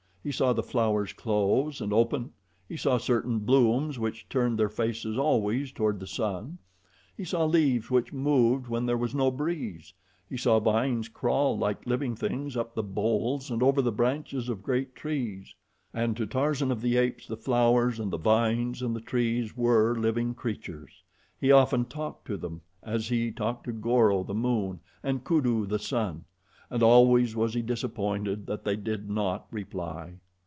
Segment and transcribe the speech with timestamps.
[0.23, 2.33] He saw the flowers close and open;
[2.69, 6.59] he saw certain blooms which turned their faces always toward the sun;
[7.17, 9.95] he saw leaves which moved when there was no breeze;
[10.29, 14.61] he saw vines crawl like living things up the boles and over the branches of
[14.61, 15.55] great trees;
[15.91, 19.95] and to Tarzan of the Apes the flowers and the vines and the trees were
[19.95, 21.01] living creatures.
[21.39, 25.79] He often talked to them, as he talked to Goro, the moon, and Kudu, the
[25.79, 26.25] sun,
[26.73, 30.13] and always was he disappointed that they did not reply.